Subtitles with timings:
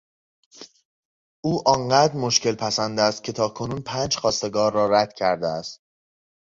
[1.45, 5.79] او آن قدر مشکلپسند است که تاکنون پنج خواستگار را رد کرده است.